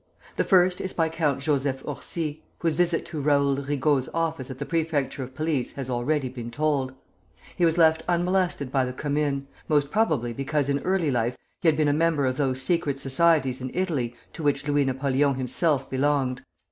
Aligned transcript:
The 0.35 0.43
first 0.43 0.81
is 0.81 0.93
by 0.93 1.09
Count 1.09 1.41
Joseph 1.41 1.83
Orsi, 1.85 2.41
whose 2.57 2.75
visit 2.75 3.05
to 3.05 3.21
Raoul 3.21 3.57
Rigault's 3.57 4.09
office 4.15 4.49
at 4.49 4.57
the 4.57 4.65
Prefecture 4.65 5.21
of 5.21 5.35
Police 5.35 5.73
has 5.73 5.91
already 5.91 6.27
been 6.27 6.49
told. 6.49 6.93
He 7.55 7.65
was 7.65 7.77
left 7.77 8.01
unmolested 8.09 8.71
by 8.71 8.83
the 8.83 8.93
Commune, 8.93 9.45
most 9.67 9.91
probably 9.91 10.33
because 10.33 10.69
in 10.69 10.79
early 10.79 11.11
life 11.11 11.37
he 11.61 11.67
had 11.67 11.77
been 11.77 11.87
a 11.87 11.93
member 11.93 12.25
of 12.25 12.37
those 12.37 12.63
secret 12.63 12.99
societies 12.99 13.61
in 13.61 13.69
Italy 13.75 14.15
to 14.33 14.41
which 14.41 14.67
Louis 14.67 14.85
Napoleon 14.85 15.35
himself 15.35 15.87
belonged. 15.87 16.41